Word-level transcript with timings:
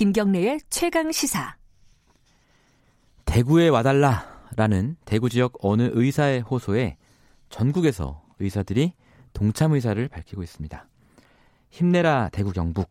김경래의 0.00 0.60
최강 0.70 1.12
시사. 1.12 1.56
대구에 3.26 3.68
와달라라는 3.68 4.96
대구 5.04 5.28
지역 5.28 5.52
어느 5.60 5.90
의사의 5.92 6.40
호소에 6.40 6.96
전국에서 7.50 8.22
의사들이 8.38 8.94
동참 9.34 9.74
의사를 9.74 10.08
밝히고 10.08 10.42
있습니다. 10.42 10.88
힘내라 11.68 12.30
대구 12.32 12.50
경북 12.52 12.90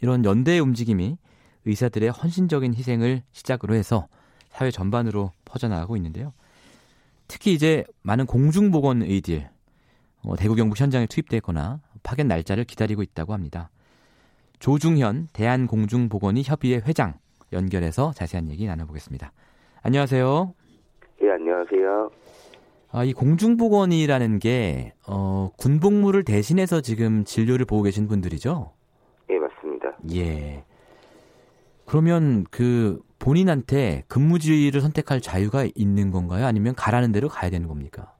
이런 0.00 0.24
연대의 0.24 0.60
움직임이 0.60 1.18
의사들의 1.66 2.08
헌신적인 2.08 2.72
희생을 2.72 3.22
시작으로 3.32 3.74
해서 3.74 4.08
사회 4.48 4.70
전반으로 4.70 5.32
퍼져나가고 5.44 5.94
있는데요. 5.98 6.32
특히 7.28 7.52
이제 7.52 7.84
많은 8.00 8.24
공중보건 8.24 9.02
의들 9.02 9.50
어, 10.22 10.36
대구 10.36 10.54
경북 10.54 10.80
현장에 10.80 11.06
투입됐거나 11.06 11.80
파견 12.02 12.28
날짜를 12.28 12.64
기다리고 12.64 13.02
있다고 13.02 13.34
합니다. 13.34 13.68
조중현 14.60 15.28
대한공중보건의 15.32 16.42
협의회 16.44 16.76
회장 16.76 17.14
연결해서 17.52 18.12
자세한 18.12 18.48
얘기 18.50 18.66
나눠보겠습니다. 18.66 19.32
안녕하세요. 19.82 20.54
예, 21.22 21.30
안녕하세요. 21.30 22.10
아, 22.92 23.04
이 23.04 23.12
공중보건이라는 23.12 24.38
게 24.38 24.92
어, 25.08 25.50
군복무를 25.58 26.24
대신해서 26.24 26.82
지금 26.82 27.24
진료를 27.24 27.64
보고 27.64 27.82
계신 27.82 28.06
분들이죠? 28.06 28.72
예, 29.30 29.38
맞습니다. 29.38 29.96
예. 30.14 30.64
그러면 31.86 32.44
그 32.50 33.00
본인한테 33.18 34.04
근무지를 34.08 34.80
선택할 34.80 35.20
자유가 35.20 35.66
있는 35.74 36.10
건가요? 36.10 36.46
아니면 36.46 36.74
가라는 36.76 37.12
대로 37.12 37.28
가야 37.28 37.50
되는 37.50 37.66
겁니까? 37.66 38.12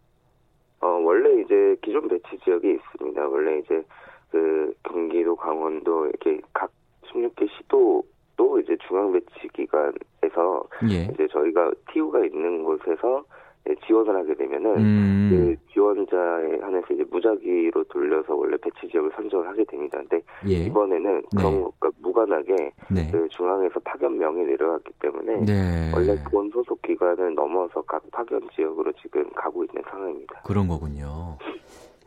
어, 0.80 0.86
원래 0.86 1.42
이제 1.42 1.77
기존 1.82 2.08
배치 2.08 2.38
지역이 2.44 2.66
있습니다. 2.66 3.28
원래 3.28 3.58
이제 3.58 3.82
그 4.31 4.73
경기도, 4.84 5.36
강원도 5.36 6.06
이렇게 6.06 6.41
각 6.53 6.70
16개 7.12 7.48
시도도 7.56 8.61
이제 8.61 8.77
중앙 8.87 9.12
배치 9.12 9.48
기관에서 9.53 10.64
예. 10.91 11.09
이제 11.12 11.27
저희가 11.31 11.72
TU가 11.92 12.25
있는 12.25 12.62
곳에서 12.64 13.25
네, 13.64 13.75
지원을 13.87 14.17
하게 14.17 14.34
되면은 14.34 14.77
음. 14.78 15.28
그 15.31 15.72
지원자에 15.72 16.61
한해서 16.61 16.95
이제 16.95 17.05
무작위로 17.11 17.84
돌려서 17.84 18.34
원래 18.34 18.56
배치 18.56 18.89
지역을 18.91 19.11
선정을 19.14 19.47
하게 19.47 19.64
됩니다. 19.64 19.98
근데 19.98 20.22
예. 20.48 20.65
이번에는 20.65 21.22
그런 21.37 21.55
네. 21.55 21.62
것과 21.62 21.91
무관하게 22.00 22.55
네. 22.91 23.11
그 23.12 23.28
중앙에서 23.28 23.78
파견명이 23.81 24.44
내려왔기 24.44 24.92
때문에 25.00 25.44
네. 25.44 25.92
원래 25.94 26.17
본 26.31 26.50
소속 26.50 26.81
기관을 26.83 27.34
넘어서 27.34 27.83
각 27.83 28.03
파견 28.11 28.41
지역으로 28.55 28.92
지금 29.03 29.28
가고 29.34 29.62
있는 29.65 29.83
상황입니다. 29.91 30.41
그런 30.47 30.67
거군요. 30.67 31.37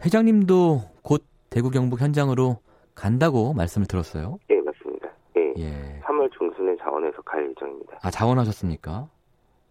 회장님도 0.04 0.80
곧 1.04 1.24
대구 1.54 1.70
경북 1.70 2.02
현장으로 2.02 2.58
간다고 2.96 3.54
말씀을 3.54 3.86
들었어요. 3.86 4.40
예, 4.50 4.60
맞습니다. 4.60 5.08
예. 5.38 5.54
예. 5.58 6.02
3월 6.04 6.32
중순에 6.36 6.76
자원해서 6.78 7.22
갈 7.22 7.48
예정입니다. 7.48 8.00
아, 8.02 8.10
자원하셨습니까? 8.10 9.08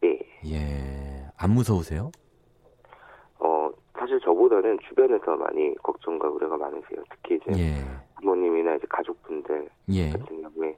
예. 0.04 0.20
예. 0.46 1.26
안 1.36 1.50
무서우세요? 1.50 2.12
어, 3.40 3.68
사실 3.98 4.20
저보다는 4.20 4.78
주변에서 4.88 5.34
많이 5.34 5.74
걱정과 5.82 6.28
우려가 6.28 6.56
많으세요. 6.56 7.02
특히 7.10 7.40
이제 7.50 7.60
예. 7.60 7.84
부모님이나 8.20 8.76
이제 8.76 8.86
가족분들 8.88 9.68
예. 9.90 10.10
같은 10.10 10.40
경우에 10.40 10.76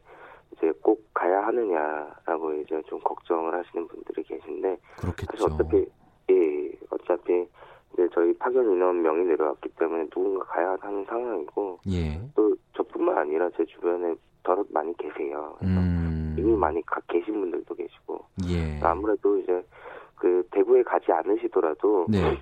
이제 0.56 0.72
꼭 0.80 1.06
가야 1.12 1.46
하느냐라고 1.46 2.54
이제 2.62 2.80
좀 2.86 2.98
걱정을 3.00 3.52
하시는 3.54 3.86
분들이 3.88 4.22
계신데 4.22 4.78
사실 4.96 4.96
그렇겠죠. 4.96 5.44
예 5.44 5.44
어차피 5.44 5.86
이제 7.94 8.08
저희 8.12 8.32
파견 8.34 8.64
인원 8.70 9.02
명이 9.02 9.24
내려왔기 9.24 9.70
때문에 9.78 10.06
누군가 10.10 10.44
가야 10.44 10.76
하는 10.80 11.04
상황이고 11.04 11.78
예. 11.90 12.20
또 12.34 12.54
저뿐만 12.76 13.16
아니라 13.16 13.48
제 13.56 13.64
주변에 13.64 14.14
더러 14.42 14.64
많이 14.70 14.94
계세요. 14.96 15.56
음. 15.62 16.34
이미 16.38 16.52
많이 16.56 16.82
가 16.82 17.00
계신 17.08 17.40
분들도 17.40 17.74
계시고 17.74 18.24
예. 18.48 18.80
아무래도 18.82 19.38
이제 19.38 19.64
그 20.16 20.46
대구에 20.50 20.82
가지 20.82 21.12
않으시더라도 21.12 22.06
네. 22.08 22.38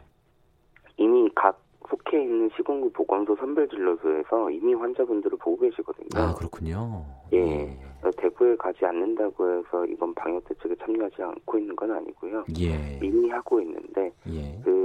이미 0.97 1.31
각 1.35 1.61
속해 1.89 2.23
있는 2.23 2.49
시군구 2.57 2.91
보건소 2.93 3.37
선별진료소에서 3.37 4.51
이미 4.51 4.73
환자분들을 4.75 5.37
보고 5.39 5.59
계시거든요. 5.59 6.09
아, 6.15 6.35
그렇군요. 6.35 7.05
예. 7.33 7.77
대구에 8.17 8.57
가지 8.57 8.85
않는다고 8.85 9.59
해서 9.59 9.87
이번 9.87 10.15
방역 10.15 10.45
대책에 10.49 10.75
참여하지 10.77 11.23
않고 11.23 11.59
있는 11.59 11.77
건 11.77 11.91
아니고요. 11.93 12.45
예. 12.59 12.99
이미 13.03 13.29
하고 13.31 13.61
있는데 13.61 14.12
예. 14.29 14.61
그 14.65 14.81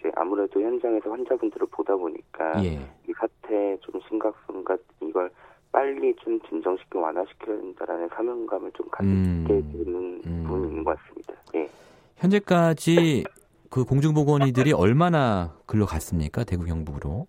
이제 0.00 0.10
아무래도 0.16 0.60
현장에서 0.60 1.10
환자분들을 1.10 1.66
보다 1.70 1.94
보니까 1.94 2.64
예. 2.64 2.78
이 3.08 3.12
사태의 3.18 3.78
좀 3.80 4.00
심각성과 4.08 4.76
이걸 5.02 5.30
빨리 5.72 6.14
좀 6.16 6.40
진정시켜 6.48 6.98
완화시켜야 6.98 7.56
된다라는 7.56 8.08
사명감을 8.08 8.72
좀 8.72 8.88
갖게 8.90 9.06
음. 9.06 9.44
되는 9.46 10.20
음. 10.26 10.44
부분이 10.46 10.68
있는 10.68 10.84
것 10.84 10.96
같습니다. 10.98 11.34
예. 11.54 11.68
현재까지 12.16 13.24
그 13.70 13.84
공중보건의들이 13.84 14.72
얼마나 14.72 15.54
글로 15.66 15.86
갔습니까? 15.86 16.44
대구 16.44 16.64
경북으로? 16.64 17.26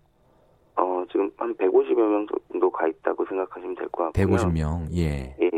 어, 0.76 1.04
지금 1.10 1.30
한 1.36 1.54
150여 1.54 1.94
명 1.96 2.26
정도 2.50 2.70
가 2.70 2.86
있다고 2.88 3.24
생각하시면 3.26 3.76
될 3.76 3.88
것 3.90 4.04
같고요. 4.12 4.26
150명. 4.26 4.88
예. 4.96 5.36
예. 5.40 5.50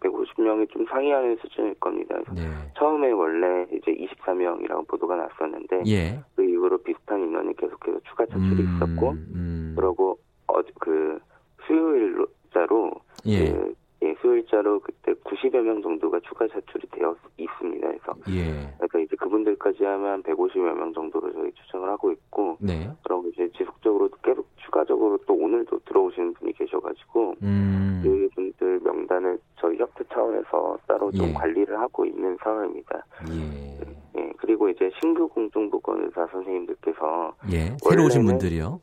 150명이 0.00 0.68
좀 0.70 0.84
상회하는 0.86 1.36
수준일 1.40 1.74
겁니다. 1.74 2.16
네. 2.34 2.42
처음에 2.76 3.10
원래 3.12 3.64
이제 3.72 3.94
24명이라고 3.94 4.86
보도가 4.88 5.16
났었는데 5.16 5.82
예. 5.86 6.20
그 6.64 6.74
이후로 6.74 6.78
비슷한 6.78 7.20
인원이 7.22 7.54
계속해서 7.56 8.00
추가 8.04 8.24
차출이 8.26 8.62
음, 8.62 8.76
있었고 8.76 9.10
음. 9.10 9.72
그러고 9.76 10.18
어 10.46 10.62
그 10.80 11.18
수요일자로 11.66 12.90
예. 13.26 13.50
그, 13.50 13.74
예, 14.02 14.14
수요일자로 14.20 14.80
그때 14.80 15.12
90여 15.12 15.62
명 15.62 15.80
정도가 15.80 16.20
추가 16.20 16.46
차출이 16.48 16.86
되어 16.90 17.16
있습니다. 17.38 17.86
그래서 17.86 18.14
예. 18.28 18.70
그러니까 18.76 18.98
이제 18.98 19.16
그분들까지 19.16 19.82
하면 19.82 20.22
150여 20.22 20.74
명 20.74 20.92
정도로 20.92 21.32
저희 21.32 21.52
추정을 21.52 21.88
하고 21.88 22.12
있고 22.12 22.58
네. 22.60 22.90
그러고 23.02 23.28
이제 23.28 23.48
지속적으로 23.56 24.10
계속 24.22 24.46
추가적으로 24.56 25.18
또 25.26 25.34
오늘도 25.34 25.80
들어오시는 25.86 26.34
분이 26.34 26.52
계셔가지고 26.52 27.34
음. 27.42 28.00
그분들 28.02 28.80
명단을 28.80 29.38
저희 29.58 29.78
협회 29.78 30.04
차원에서 30.12 30.78
따로 30.86 31.10
좀 31.12 31.28
예. 31.28 31.32
관리를 31.32 31.78
하고 31.78 32.04
있는 32.04 32.36
상황입니다. 32.42 33.04
예. 33.30 33.93
예, 34.44 34.44
그리고 34.44 34.68
이제 34.68 34.90
신규 35.00 35.26
공중보건 35.28 36.04
의사 36.04 36.26
선생님들께서 36.26 37.32
예. 37.52 37.76
새로 37.88 38.04
오신 38.04 38.26
분들이요? 38.26 38.80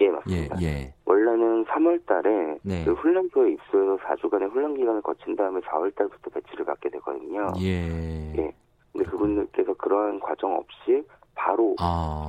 예 0.00 0.06
예. 0.06 0.10
맞습니다. 0.10 0.62
예. 0.62 0.94
원래는 1.04 1.64
3월 1.66 2.04
달에 2.06 2.58
네. 2.62 2.84
그 2.84 2.92
훈련소에 2.94 3.52
입소해서 3.52 3.96
4주간의 4.04 4.50
훈련 4.50 4.74
기간을 4.74 5.02
거친 5.02 5.36
다음에 5.36 5.60
4월 5.60 5.94
달부터 5.94 6.30
배치를 6.30 6.64
받게 6.64 6.88
되거든요. 6.90 7.52
예. 7.60 8.34
예. 8.36 8.52
근데 8.92 9.10
그분들께서 9.10 9.74
그러한 9.74 10.18
과정 10.20 10.56
없이 10.56 11.04
바로 11.34 11.76
아. 11.78 12.26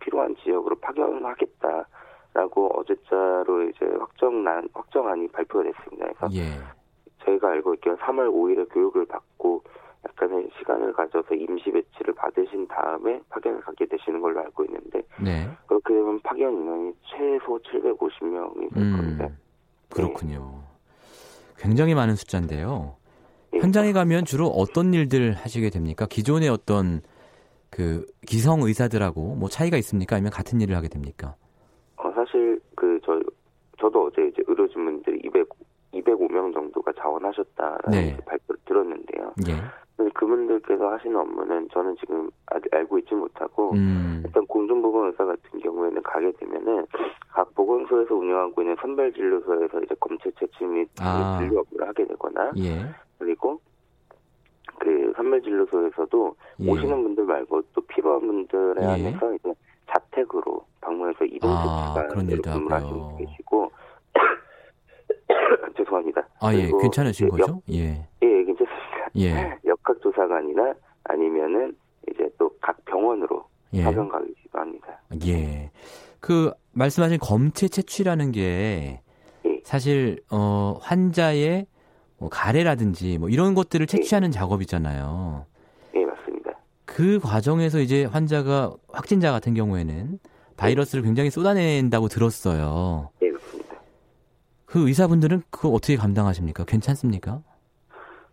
필요한 0.00 0.34
지역으로 0.42 0.76
파견하겠다라고 0.76 2.78
어제자로 2.78 3.68
이제 3.68 3.86
확정난 3.98 4.68
확정안이 4.72 5.28
발표가 5.28 5.64
됐습니다. 5.64 6.06
그래서 6.06 6.28
예. 6.34 6.44
저희가 7.24 7.50
알고 7.50 7.74
있기로 7.74 7.96
3월 7.96 8.32
5일에 8.32 8.72
교육을 8.72 9.06
받고 9.06 9.62
약간의 10.08 10.48
시간을 10.58 10.92
가져서 10.92 11.34
임시 11.34 11.70
배치를 11.70 12.14
받으신 12.14 12.66
다음에 12.68 13.20
파견을 13.28 13.60
가게 13.60 13.86
되시는 13.86 14.20
걸로 14.20 14.40
알고 14.40 14.64
있는데 14.64 15.02
네. 15.22 15.48
그렇게 15.66 15.94
되면 15.94 16.20
파견 16.20 16.52
인원이 16.52 16.92
최소 17.04 17.58
750명이 17.58 18.74
될 18.74 18.92
겁니다. 18.92 19.26
음. 19.26 19.38
그렇군요. 19.90 20.62
굉장히 21.58 21.94
많은 21.94 22.14
숫자인데요. 22.16 22.96
예. 23.54 23.58
현장에 23.58 23.92
가면 23.92 24.24
주로 24.24 24.46
어떤 24.46 24.94
일들 24.94 25.34
하시게 25.34 25.68
됩니까? 25.70 26.06
기존의 26.08 26.48
어떤 26.48 27.02
그 27.68 28.06
기성 28.26 28.62
의사들하고 28.62 29.34
뭐 29.34 29.48
차이가 29.48 29.76
있습니까? 29.78 30.16
아니면 30.16 30.30
같은 30.32 30.60
일을 30.60 30.76
하게 30.76 30.88
됩니까? 30.88 31.34
어, 31.96 32.10
사실 32.12 32.60
그 32.74 32.98
저 33.04 33.20
저도 33.78 34.06
어제 34.06 34.26
이제 34.26 34.42
의료진분들이 34.46 35.20
200 35.24 35.48
205명 35.92 36.54
정도가 36.54 36.92
자원하셨다라는 36.92 37.90
네. 37.90 38.08
이제 38.12 38.24
발표를 38.24 38.60
들었는데요. 38.64 39.34
예. 39.48 39.54
그분들께서 40.30 40.88
하시는 40.92 41.16
업무는 41.16 41.68
저는 41.72 41.96
지금 41.98 42.30
아직 42.46 42.72
알고 42.72 42.98
있지 42.98 43.14
못하고 43.14 43.72
음. 43.72 44.22
일단 44.24 44.46
공중보건 44.46 45.06
의사 45.08 45.24
같은 45.24 45.60
경우에는 45.60 46.02
가게 46.02 46.30
되면은 46.32 46.86
각 47.30 47.52
보건소에서 47.54 48.14
운영하고 48.14 48.62
있는 48.62 48.76
선별 48.80 49.12
진료소에서 49.12 49.80
이제 49.82 49.94
검체 49.98 50.30
채취 50.38 50.64
및 50.64 50.88
아. 51.00 51.38
진료 51.40 51.60
업무를 51.60 51.88
하게 51.88 52.06
되거나 52.06 52.52
예. 52.58 52.86
그리고 53.18 53.60
그 54.78 55.12
선별 55.16 55.42
진료소에서도 55.42 56.36
예. 56.60 56.70
오시는 56.70 57.02
분들 57.02 57.24
말고 57.24 57.62
또 57.74 57.80
필요한 57.82 58.20
분들에 58.20 58.82
예. 58.82 58.86
한해서 58.86 59.34
이제 59.34 59.52
자택으로 59.92 60.64
방문해서 60.80 61.24
이동 61.24 61.50
아, 61.50 61.94
채취가 61.94 62.06
그런 62.08 62.30
일도. 62.30 62.50
분 62.52 63.16
계시고 63.18 63.70
죄송합니다. 65.76 66.26
아, 66.40 66.54
예. 66.54 66.70
괜찮으신 66.80 67.26
역- 67.28 67.30
거죠? 67.32 67.60
예. 67.72 68.06
예, 68.22 68.44
괜찮습니다. 68.44 69.08
예. 69.16 69.58
역학조사관이나 70.60 70.74
아니면은 71.04 71.76
이제 72.10 72.28
또 72.38 72.50
각 72.60 72.84
병원으로 72.84 73.44
예. 73.72 73.82
파견 73.84 74.08
가기도 74.08 74.58
합니다. 74.58 75.00
예. 75.26 75.70
그 76.20 76.52
말씀하신 76.72 77.18
검체 77.18 77.68
채취라는 77.68 78.32
게 78.32 79.00
예. 79.46 79.60
사실 79.64 80.22
어 80.30 80.78
환자의 80.80 81.66
뭐 82.18 82.28
가래라든지 82.28 83.18
뭐 83.18 83.28
이런 83.28 83.54
것들을 83.54 83.86
채취하는 83.86 84.30
작업이잖아요. 84.30 85.46
예, 85.94 86.04
맞습니다. 86.04 86.52
그 86.84 87.18
과정에서 87.18 87.80
이제 87.80 88.04
환자가 88.04 88.74
확진자 88.92 89.32
같은 89.32 89.54
경우에는 89.54 90.18
바이러스를 90.56 91.02
굉장히 91.02 91.30
쏟아낸다고 91.30 92.08
들었어요. 92.08 93.10
예, 93.22 93.30
그렇습니다. 93.30 93.76
그 94.66 94.86
의사분들은 94.86 95.42
그거 95.50 95.70
어떻게 95.70 95.96
감당하십니까? 95.96 96.64
괜찮습니까? 96.64 97.40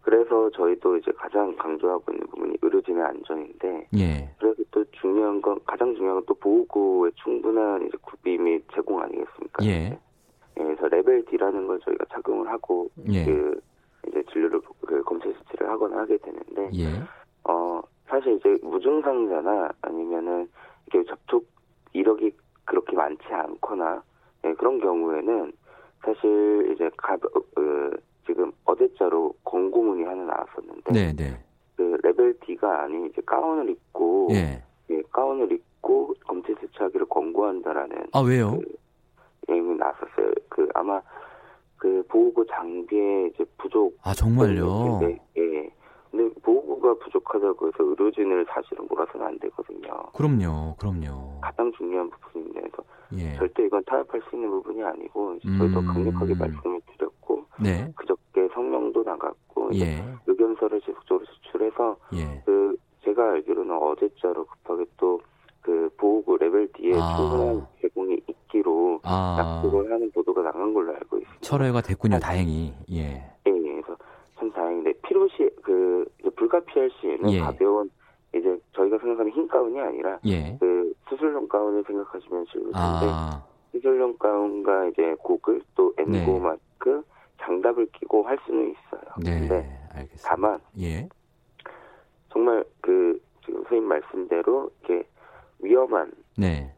그래서 0.08 0.50
저희도 0.52 0.96
이제 0.96 1.12
가장 1.18 1.54
강조하고 1.58 2.14
있는 2.14 2.26
부분이 2.28 2.56
의료진의 2.62 3.04
안전인데 3.04 3.88
예. 3.98 4.30
그래서 4.40 4.64
또 4.72 4.86
중요한 4.92 5.42
건 5.42 5.60
가장 5.66 5.94
중요한 5.96 6.16
건 6.16 6.26
또 6.26 6.34
보호구의 6.36 7.12
충분한 7.16 7.86
이제 7.86 7.98
구비 8.02 8.38
및 8.38 8.64
제공 8.74 9.02
아니겠습니까? 9.02 9.66
예. 9.66 10.00
예, 10.60 10.64
그래서 10.64 10.88
레벨 10.88 11.26
D라는 11.26 11.68
걸 11.68 11.78
저희가 11.82 12.06
착용을 12.10 12.48
하고 12.48 12.90
예. 13.12 13.26
그 13.26 13.60
이제 14.08 14.24
진료를 14.32 14.62
그 14.86 15.04
검체 15.04 15.34
수치를 15.34 15.70
하거나 15.70 15.98
하게 15.98 16.18
되는데 16.20 16.70
예. 16.74 16.86
어 17.44 17.82
사실 18.08 18.38
이제 18.38 18.58
무증상자나 18.64 19.72
아니면은 19.82 20.48
이게 20.88 21.04
접촉 21.04 21.46
이력이 21.92 22.32
그렇게 22.64 22.96
많지 22.96 23.26
않거나 23.28 24.02
예, 24.46 24.54
그런 24.54 24.80
경우에는 24.80 25.52
사실 26.02 26.72
이제 26.74 26.90
가, 26.96 27.16
어, 27.16 27.42
그 27.54 27.98
지금 28.26 28.52
권고문이 29.48 30.04
하나 30.04 30.24
나왔었는데 30.26 30.92
네, 30.92 31.16
네. 31.16 31.38
그 31.76 31.98
레벨 32.04 32.38
D가 32.42 32.84
아닌 32.84 33.06
이제 33.08 33.22
가운을 33.26 33.70
입고 33.70 34.28
예. 34.32 34.62
예, 34.90 35.02
가운을 35.12 35.52
입고 35.52 36.14
검체 36.28 36.54
수치하기를 36.60 37.08
권고한다라는 37.08 38.08
아, 38.14 38.20
왜요? 38.20 38.60
그 38.60 38.76
내용이 39.48 39.78
나왔었어요. 39.78 40.32
그 40.50 40.68
아마 40.74 41.02
그 41.78 42.04
보호구 42.10 42.46
장비의 42.48 43.32
이제 43.34 43.46
부족 43.58 43.98
아, 44.04 44.14
정말요? 44.14 45.00
네, 45.02 45.18
예. 45.38 45.70
근데 46.12 46.34
보호구가 46.42 46.96
부족하다고 47.06 47.68
해서 47.68 47.76
의료진을 47.84 48.46
사실은 48.50 48.88
몰아서는 48.90 49.28
안 49.28 49.40
되거든요. 49.40 49.90
그럼요. 50.14 50.76
그럼요. 50.80 51.40
가장 51.42 51.72
중요한 51.74 52.10
부분인데 52.10 52.62
그래서 52.62 52.84
예. 53.18 53.36
절대 53.36 53.66
이건 53.66 53.84
타협할 53.86 54.22
수 54.30 54.36
있는 54.36 54.50
부분이 54.50 54.84
아니고 54.84 55.38
저희도 55.40 55.80
음. 55.80 55.88
강력하게 55.88 56.34
말씀을 56.36 56.82
드렸고 56.98 57.46
네. 57.62 57.78
성명도 57.78 58.07
예. 59.76 60.04
의견서를 60.26 60.82
지속적으로 60.82 61.26
제출해서 61.26 61.98
예. 62.14 62.42
그 62.46 62.76
제가 63.04 63.32
알기로는 63.32 63.76
어제자로 63.78 64.46
급하게 64.46 64.86
또 64.98 65.20
그 65.68 65.90
보호구 65.98 66.38
레벨 66.38 66.72
D에 66.72 66.94
아. 66.98 67.18
충분한 67.18 67.68
제공이 67.82 68.22
있기로 68.26 69.02
아. 69.04 69.36
약속을 69.38 69.92
하는 69.92 70.10
보도가 70.12 70.42
나간 70.42 70.74
걸로 70.74 70.94
알고 70.94 71.18
있습니다. 71.18 71.42
철회가 71.42 71.80
아. 71.80 71.82
됐군요. 71.82 72.20
다행히. 72.20 72.74
예. 72.90 73.02
예, 73.46 73.52
예, 73.52 73.82
그래서 73.82 73.98
참 74.40 74.50
다행인데 74.54 74.94
필요시 75.06 75.50
그 75.62 76.06
불가피할 76.38 76.90
시에는 77.02 77.30
예. 77.32 77.40
가벼운 77.42 77.92
이제 78.34 78.58
저희가 78.78 78.98
생각하는 79.00 79.30
흰 79.34 79.46
가운이 79.50 79.78
아니라 79.78 80.18
예. 80.26 80.56
그 80.58 80.94
수술용 81.10 81.50
가운을 81.50 81.84
생각하시면 81.86 82.46
좋을 82.46 82.64
텐데 82.64 83.08
아. 83.12 83.44
수술용 83.74 84.18
가운과 84.18 84.86
이제 84.88 85.16
고글 85.20 85.62
또 85.76 85.94
N95 85.98 86.12
네. 86.12 86.40
마스크 86.40 87.04
장갑을 87.42 87.88
끼고 87.88 88.24
할 88.24 88.38
수는 88.46 88.70
있어요. 88.72 88.97
네. 89.24 89.40
근데 89.40 89.80
알겠습니다. 89.94 90.30
다만 90.30 90.60
예. 90.80 91.08
정말 92.32 92.64
그 92.82 93.20
지금 93.46 93.62
선생님 93.64 93.88
말씀대로 93.88 94.70
이렇게 94.84 95.08
위험한 95.60 96.12
네. 96.38 96.74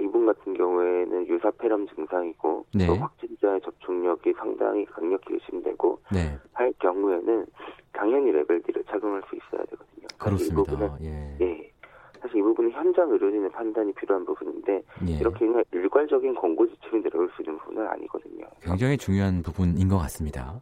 이분 0.00 0.26
같은 0.26 0.54
경우에는 0.54 1.28
유사폐렴 1.28 1.86
증상이고 1.88 2.66
네. 2.74 2.86
또 2.86 2.94
확진자의 2.96 3.60
접촉력이 3.62 4.32
상당히 4.34 4.84
강력히 4.86 5.34
의심되고 5.34 5.98
네. 6.12 6.38
할 6.52 6.72
경우에는 6.80 7.46
당연히 7.92 8.32
레벨 8.32 8.62
D를 8.62 8.82
착용할 8.84 9.22
수 9.28 9.36
있어야 9.36 9.64
되거든요. 9.66 10.06
사실 10.18 10.46
이 10.46 10.50
부분은 10.54 10.78
그렇습니다. 10.78 11.04
예. 11.04 11.36
예. 11.40 11.72
사실 12.20 12.38
이 12.38 12.42
부분은 12.42 12.70
현장 12.72 13.10
의료진의 13.10 13.50
판단이 13.50 13.92
필요한 13.94 14.24
부분인데 14.24 14.82
예. 15.08 15.12
이렇게 15.12 15.46
일괄적인 15.72 16.34
권고 16.34 16.66
지침이 16.68 17.02
내려올 17.02 17.30
수 17.36 17.42
있는 17.42 17.58
부분은 17.58 17.86
아니거든요. 17.86 18.46
굉장히 18.60 18.96
중요한 18.96 19.42
부분인 19.42 19.88
것 19.88 19.98
같습니다. 19.98 20.60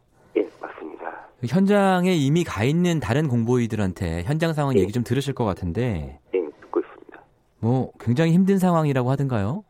현장에 1.47 2.13
이미 2.13 2.43
가 2.43 2.63
있는 2.63 2.99
다른 2.99 3.27
공보이들한테 3.27 4.23
현장 4.23 4.53
상황 4.53 4.75
예. 4.77 4.81
얘기 4.81 4.91
좀 4.91 5.03
들으실 5.03 5.33
것 5.33 5.45
같은데 5.45 6.19
예, 6.33 6.39
듣고 6.61 6.79
있습니다. 6.79 7.21
뭐 7.59 7.91
굉장히 7.99 8.31
힘든 8.33 8.57
상황이라고 8.57 9.09
하던가요? 9.09 9.63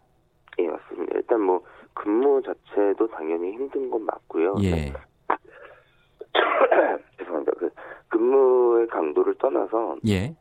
예, 0.60 0.68
맞습니다. 0.68 1.14
일단 1.16 1.42
뭐 1.42 1.62
근무 1.94 2.42
자체도 2.42 3.08
당연히 3.10 3.52
힘든 3.54 3.90
건 3.90 4.06
맞고요. 4.06 4.56
예. 4.64 4.94
죄송합니다. 7.18 7.52
그 7.58 7.70
근무의 8.10 8.88
강도를 8.88 9.36
떠나서 9.36 9.98
예. 10.08 10.36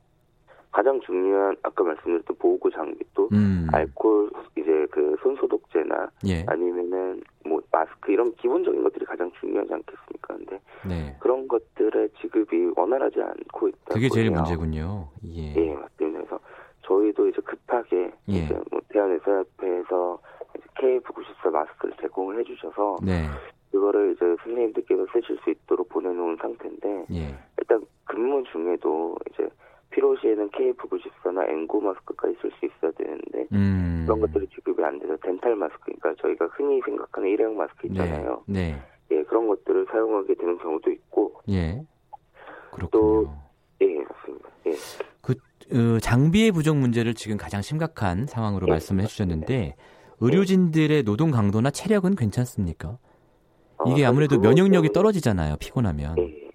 가장 0.71 1.01
중요한 1.01 1.57
아까 1.63 1.83
말씀드렸던 1.83 2.37
보호구 2.39 2.71
장비도 2.71 3.29
음. 3.33 3.67
알코올 3.73 4.31
이제 4.57 4.87
그 4.91 5.17
손소독제나 5.23 6.11
예. 6.27 6.45
아니면은 6.47 7.23
뭐 7.45 7.61
마스크 7.73 8.13
이런 8.13 8.33
기본적인 8.37 8.83
것들이 8.85 9.05
가장 9.05 9.31
중요하지 9.41 9.73
않겠습니까? 9.73 10.37
근데 10.37 10.61
네. 10.89 11.17
그런 11.19 11.49
것들의 11.49 12.11
지급이 12.21 12.71
원활하지 12.77 13.21
않고 13.21 13.69
있다. 13.69 13.95
그게 13.95 14.09
제일 14.09 14.31
문제군요. 14.31 15.09
예. 15.25 15.55
예, 15.57 15.75
맞습니다. 15.75 16.19
그래서 16.21 16.41
저희도 16.83 17.29
이제 17.29 17.41
급하게 17.43 18.13
예. 18.29 18.33
이제 18.33 18.55
뭐 18.71 18.81
대한의사협회에서 18.89 20.19
KF94 20.77 21.51
마스크를 21.51 21.95
제공을 22.01 22.39
해주셔서 22.41 22.99
네. 23.03 23.27
그거를 23.71 24.13
이제 24.13 24.25
선생님들께서 24.43 25.07
쓰실 25.13 25.39
수 25.43 25.51
있도록 25.51 25.89
보내놓은 25.89 26.37
상태인데 26.41 27.07
예. 27.13 27.35
일단 27.59 27.85
근무 28.05 28.43
중에도 28.53 29.17
이제 30.61 30.73
필요시에는 30.73 30.75
KF94나 30.75 31.49
N9 31.49 31.83
마스크까지 31.83 32.37
쓸 32.41 32.51
수 32.59 32.67
있어야 32.67 32.93
되는데 32.93 33.47
음. 33.53 34.05
그런 34.07 34.21
것들이 34.21 34.47
지급이 34.49 34.83
안 34.85 34.99
돼서 34.99 35.17
덴탈 35.23 35.57
마스크, 35.57 35.93
그러니까 36.01 36.15
저희가 36.23 36.47
흔히 36.53 36.81
생각하는 36.85 37.29
일회용 37.29 37.57
마스크 37.57 37.87
있잖아요. 37.87 38.43
네. 38.47 38.77
예, 39.11 39.23
그런 39.25 39.49
것들을 39.49 39.87
사용하게 39.91 40.35
되는 40.35 40.59
경우도 40.59 40.91
있고, 40.91 41.41
네. 41.47 41.55
예. 41.55 41.83
그렇군요. 42.73 43.35
예, 43.81 44.05
맞습니다. 44.05 44.49
예, 44.67 44.73
그 45.21 45.35
어, 45.73 45.99
장비의 46.01 46.53
부족 46.53 46.77
문제를 46.77 47.15
지금 47.15 47.37
가장 47.37 47.63
심각한 47.63 48.27
상황으로 48.27 48.67
예, 48.69 48.73
말씀을 48.73 49.03
해주셨는데 49.05 49.77
의료진들의 50.21 51.03
노동 51.05 51.31
강도나 51.31 51.71
체력은 51.71 52.15
괜찮습니까? 52.15 52.99
어, 53.79 53.91
이게 53.91 54.05
아 54.05 54.13
무래도 54.13 54.37
그 54.37 54.43
부분 54.43 54.51
면역력이 54.51 54.91
떨어지잖아요. 54.91 55.57
피곤하면. 55.59 56.19
예, 56.19 56.51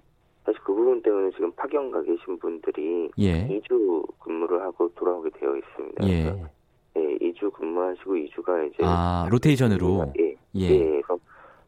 사실 0.46 0.62
그 0.64 0.74
부분 0.74 1.02
때문에 1.02 1.32
지금 1.32 1.52
파견 1.66 1.90
가 1.90 2.02
계신 2.04 2.38
분들이 2.38 3.10
예. 3.18 3.48
2주 3.48 4.06
근무를 4.20 4.62
하고 4.62 4.88
돌아오게 4.94 5.32
되어 5.32 5.56
있습니다. 5.58 6.08
예. 6.08 6.24
그래서 6.24 6.50
예, 6.98 7.18
2주 7.32 7.52
근무하시고 7.54 8.14
2주가 8.14 8.68
이제 8.68 8.78
아 8.84 9.28
로테이션으로. 9.32 10.14
예, 10.20 10.36
예. 10.56 10.70
예, 10.70 11.02
그래서 11.02 11.18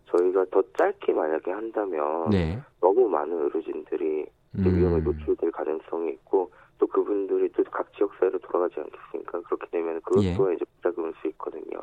저희가 0.06 0.46
더 0.52 0.62
짧게 0.78 1.14
만약에 1.14 1.52
한다면 1.52 2.30
네. 2.30 2.60
너무 2.80 3.10
많은 3.10 3.44
의료진들이 3.46 4.26
이제 4.60 4.70
위험에 4.70 4.98
음. 4.98 5.04
노출될 5.04 5.52
가능성이 5.52 6.12
있고 6.12 6.52
또 6.78 6.86
그분들이 6.88 7.50
또 7.54 7.64
각 7.72 7.92
지역 7.94 8.12
사회로 8.20 8.38
돌아가지 8.40 8.76
않겠습니까? 8.80 9.42
그렇게 9.42 9.66
되면 9.72 10.00
그것 10.02 10.24
예. 10.24 10.36
또한 10.38 10.54
이제 10.56 10.64
부작용일 10.76 11.14
수 11.22 11.28
있거든요. 11.30 11.82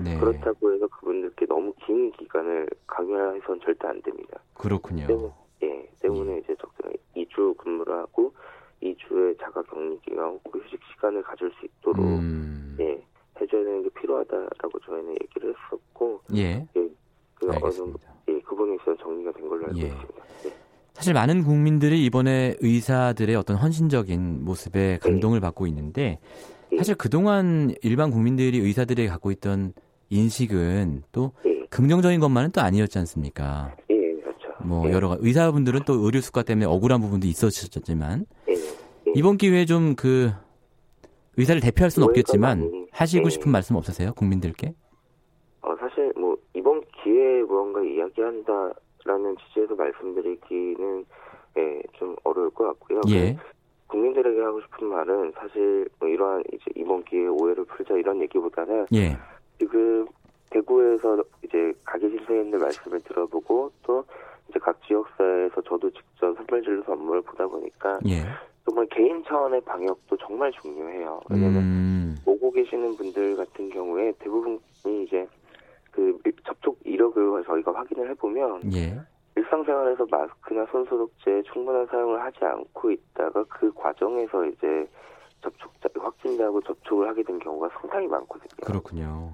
네. 0.00 0.18
그렇다고 0.18 0.74
해서 0.74 0.86
그분들께 0.88 1.46
너무 1.46 1.72
긴 1.86 2.10
기간을 2.12 2.68
강요해서는 2.88 3.60
절대 3.64 3.86
안 3.86 4.02
됩니다. 4.02 4.40
그렇군요. 4.54 5.06
때문에, 5.06 5.32
예, 5.62 5.88
때문에 6.00 6.38
이제 6.38 6.54
적당히 6.60 6.96
2주 7.16 7.56
근무를 7.56 7.94
하고 7.98 8.32
2주의 8.82 9.38
자가 9.40 9.62
격리 9.62 9.98
기간 10.04 10.38
혹은 10.44 10.60
휴식 10.60 10.80
시간을 10.92 11.22
가질 11.22 11.50
수 11.58 11.66
있도록 11.66 12.04
음. 12.04 12.76
예, 12.80 13.00
해줘야 13.40 13.62
되는 13.64 13.82
게 13.82 13.88
필요하다라고 13.90 14.78
저희는 14.84 15.12
얘기를 15.22 15.54
했었고 15.54 16.20
예. 16.34 16.66
예, 16.76 16.88
그 17.34 17.46
어느 17.46 17.52
정도 17.52 17.54
알겠습니다. 17.66 18.12
예, 18.28 18.32
그 18.40 18.48
부분에 18.56 18.74
있어서 18.76 18.96
정리가 18.96 19.32
된 19.32 19.48
걸로 19.48 19.66
알고 19.66 19.78
예. 19.78 19.82
있습니다. 19.82 20.24
예. 20.46 20.50
사실 21.12 21.20
많은 21.20 21.44
국민들이 21.44 22.04
이번에 22.06 22.54
의사들의 22.60 23.36
어떤 23.36 23.56
헌신적인 23.56 24.44
모습에 24.44 24.98
감동을 25.02 25.40
받고 25.40 25.66
있는데 25.66 26.18
예. 26.72 26.76
사실 26.78 26.94
그동안 26.94 27.74
일반 27.82 28.10
국민들이 28.10 28.58
의사들이 28.58 29.06
갖고 29.08 29.30
있던 29.30 29.74
인식은 30.08 31.02
또 31.12 31.32
예, 31.44 31.66
긍정적인 31.68 32.18
것만은 32.18 32.50
또 32.52 32.62
아니었지 32.62 32.98
않습니까? 33.00 33.74
예, 33.90 33.94
그렇죠. 34.22 34.48
뭐 34.64 34.88
예, 34.88 34.92
여러 34.92 35.08
가- 35.10 35.16
의사분들은 35.20 35.80
또 35.86 35.94
의료 36.04 36.20
수가 36.22 36.42
때문에 36.44 36.64
억울한 36.66 37.00
부분도 37.02 37.26
있었지만 37.26 38.24
예, 38.48 38.52
예. 38.54 39.12
이번 39.14 39.36
기회에 39.36 39.66
좀 39.66 39.94
그 39.96 40.32
의사를 41.36 41.60
대표할 41.60 41.90
수는 41.90 42.08
없겠지만 42.08 42.86
하시고 42.90 43.26
예. 43.26 43.30
싶은 43.30 43.52
말씀 43.52 43.76
없으세요? 43.76 44.14
국민들께? 44.14 44.72
어, 45.60 45.74
사실 45.78 46.10
뭐 46.18 46.36
이번 46.56 46.80
기회에 47.04 47.42
무언가 47.42 47.80
이야기한다 47.82 48.72
라는 49.04 49.36
취지에서 49.36 49.74
말씀드리기는 49.74 51.04
예, 51.58 51.82
좀 51.94 52.16
어려울 52.24 52.50
것 52.50 52.64
같고요. 52.68 53.00
예. 53.10 53.36
국민들에게 53.88 54.40
하고 54.40 54.60
싶은 54.62 54.86
말은 54.88 55.32
사실 55.36 55.86
뭐 55.98 56.08
이러한 56.08 56.42
이제 56.52 56.64
이번 56.76 57.04
기회에 57.04 57.26
오해를 57.26 57.64
풀자 57.64 57.94
이런 57.94 58.20
얘기보다는 58.22 58.86
예. 58.94 59.16
지금 59.58 60.06
대구에서 60.50 61.22
이제 61.44 61.72
가 61.84 61.98
계신 61.98 62.16
선생님들 62.18 62.58
말씀을 62.58 63.00
들어보고 63.00 63.70
또 63.82 64.04
이제 64.48 64.58
각 64.58 64.80
지역 64.86 65.06
국가에서 65.08 65.60
저도 65.62 65.90
직접 65.90 66.34
선별진료소 66.36 66.92
업무를 66.92 67.22
보다 67.22 67.46
보니까 67.46 67.98
예. 68.06 68.22
정말 68.64 68.86
개인 68.90 69.22
차원의 69.24 69.60
방역도 69.62 70.16
정말 70.18 70.52
중요해요. 70.52 71.20
왜냐면 71.28 71.56
음, 71.56 72.16
오고 72.24 72.52
계시는 72.52 72.96
분들 72.96 73.36
같은 73.36 73.68
경우에 73.70 74.12
대부분이 74.18 74.58
이제 75.04 75.21
이력을 77.32 77.44
저희가 77.44 77.72
확인을 77.72 78.10
해보면 78.10 78.72
예. 78.74 79.00
일상생활에서 79.34 80.06
마스크나 80.10 80.66
손소독제 80.66 81.42
충분한 81.52 81.86
사용을 81.86 82.20
하지 82.20 82.44
않고 82.44 82.90
있다가 82.90 83.44
그 83.44 83.72
과정에서 83.72 84.44
이제 84.46 84.86
접촉자 85.40 85.88
확진자하고 85.98 86.60
접촉을 86.60 87.08
하게 87.08 87.22
된 87.22 87.38
경우가 87.38 87.70
상당히 87.80 88.06
많거든요. 88.06 88.66
그렇군요. 88.66 89.32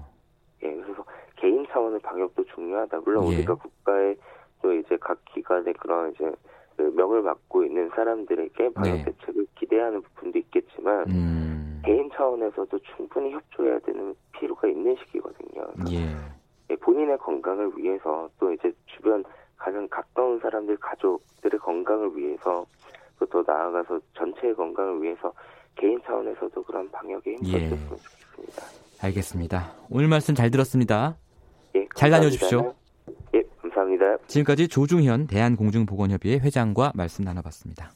예, 0.63 0.73
그래서 0.73 1.03
개인 1.35 1.65
차원의 1.67 1.99
방역도 1.99 2.45
중요하다. 2.45 3.01
물론 3.01 3.25
예. 3.25 3.35
우리가 3.35 3.55
국가의 3.55 4.17
또 4.61 4.73
이제 4.73 4.97
각 4.99 5.19
기관의 5.33 5.73
그런 5.73 6.11
이제 6.13 6.31
그 6.77 6.83
명을 6.95 7.21
맡고 7.21 7.65
있는 7.65 7.89
사람들에게 7.89 8.73
방역 8.73 8.95
네. 8.95 9.05
대책을 9.05 9.45
기대하는 9.55 10.01
부분도 10.01 10.39
있겠지만 10.39 11.09
음, 11.09 11.81
개인 11.85 12.09
차원에서도 12.13 12.79
충분히 12.95 13.31
협조해야 13.33 13.79
되는 13.79 14.15
필요가 14.31 14.67
있는 14.67 14.95
시기거든요. 14.95 15.67
예. 15.91 16.38
예, 16.89 16.93
본인의 16.93 17.17
건강을 17.19 17.71
위해서 17.77 18.29
또 18.39 18.51
이제 18.53 18.71
주변 18.85 19.23
가장 19.57 19.87
가까운 19.89 20.39
사람들 20.39 20.77
가족들의 20.77 21.59
건강을 21.59 22.15
위해서 22.17 22.65
또 23.19 23.25
더 23.25 23.43
나아가서 23.45 23.99
전체의 24.17 24.55
건강을 24.55 25.01
위해서 25.03 25.31
개인 25.75 25.99
차원에서도 26.05 26.63
그런 26.63 26.89
방역에 26.89 27.31
예. 27.31 27.35
힘썼으면 27.35 27.79
좋겠습니다. 27.89 28.63
알겠습니다. 29.01 29.71
오늘 29.89 30.07
말씀 30.07 30.35
잘 30.35 30.49
들었습니다. 30.51 31.17
예, 31.75 31.85
잘 31.95 32.09
감사합니다. 32.09 32.17
다녀오십시오. 32.17 32.73
예, 33.35 33.43
감사합니다. 33.61 34.17
지금까지 34.27 34.67
조중현 34.69 35.27
대한공중보건협의회 35.27 36.39
회장과 36.39 36.93
말씀 36.95 37.23
나눠봤습니다. 37.25 37.91